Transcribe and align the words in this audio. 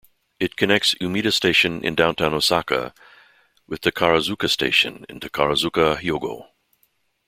It 0.39 0.55
connects 0.55 0.95
Umeda 0.95 1.31
Station 1.31 1.83
in 1.85 1.93
downtown 1.93 2.33
Osaka 2.33 2.91
with 3.67 3.81
Takarazuka 3.81 4.49
Station 4.49 5.05
in 5.07 5.19
Takarazuka, 5.19 5.97
Hyogo. 5.97 6.47